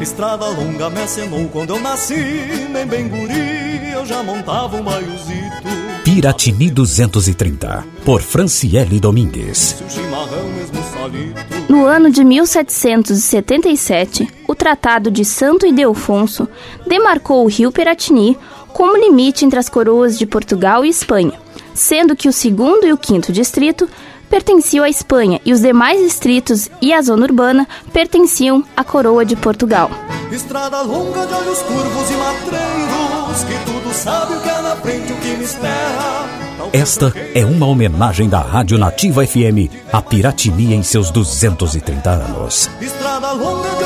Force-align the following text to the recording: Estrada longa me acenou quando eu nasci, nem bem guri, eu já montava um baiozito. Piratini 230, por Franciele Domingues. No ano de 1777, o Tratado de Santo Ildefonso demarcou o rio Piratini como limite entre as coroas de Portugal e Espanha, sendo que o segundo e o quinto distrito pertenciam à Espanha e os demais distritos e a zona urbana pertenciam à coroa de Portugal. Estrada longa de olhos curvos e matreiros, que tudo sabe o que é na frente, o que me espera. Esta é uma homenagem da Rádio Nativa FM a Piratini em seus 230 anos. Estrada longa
Estrada 0.00 0.46
longa 0.46 0.88
me 0.88 1.02
acenou 1.02 1.46
quando 1.50 1.74
eu 1.74 1.80
nasci, 1.80 2.14
nem 2.70 2.86
bem 2.86 3.06
guri, 3.06 3.92
eu 3.92 4.06
já 4.06 4.22
montava 4.22 4.78
um 4.78 4.82
baiozito. 4.82 5.68
Piratini 6.02 6.70
230, 6.70 7.84
por 8.02 8.22
Franciele 8.22 8.98
Domingues. 8.98 9.76
No 11.68 11.84
ano 11.84 12.10
de 12.10 12.24
1777, 12.24 14.26
o 14.48 14.54
Tratado 14.54 15.10
de 15.10 15.22
Santo 15.22 15.66
Ildefonso 15.66 16.48
demarcou 16.86 17.44
o 17.44 17.48
rio 17.48 17.70
Piratini 17.70 18.38
como 18.72 18.96
limite 18.96 19.44
entre 19.44 19.58
as 19.58 19.68
coroas 19.68 20.18
de 20.18 20.24
Portugal 20.24 20.82
e 20.82 20.88
Espanha, 20.88 21.34
sendo 21.74 22.16
que 22.16 22.26
o 22.26 22.32
segundo 22.32 22.86
e 22.86 22.92
o 22.92 22.96
quinto 22.96 23.30
distrito 23.30 23.86
pertenciam 24.30 24.84
à 24.84 24.88
Espanha 24.88 25.40
e 25.44 25.52
os 25.52 25.60
demais 25.60 26.00
distritos 26.00 26.70
e 26.80 26.94
a 26.94 27.02
zona 27.02 27.24
urbana 27.24 27.68
pertenciam 27.92 28.64
à 28.76 28.84
coroa 28.84 29.24
de 29.24 29.34
Portugal. 29.34 29.90
Estrada 30.30 30.80
longa 30.82 31.26
de 31.26 31.34
olhos 31.34 31.58
curvos 31.62 32.10
e 32.10 32.14
matreiros, 32.14 33.44
que 33.44 33.70
tudo 33.70 33.92
sabe 33.92 34.34
o 34.34 34.40
que 34.40 34.48
é 34.48 34.62
na 34.62 34.76
frente, 34.76 35.12
o 35.12 35.16
que 35.16 35.36
me 35.36 35.44
espera. 35.44 36.30
Esta 36.72 37.12
é 37.34 37.44
uma 37.44 37.66
homenagem 37.66 38.28
da 38.28 38.38
Rádio 38.38 38.78
Nativa 38.78 39.26
FM 39.26 39.68
a 39.92 40.00
Piratini 40.00 40.72
em 40.74 40.84
seus 40.84 41.10
230 41.10 42.08
anos. 42.08 42.70
Estrada 42.80 43.32
longa 43.32 43.80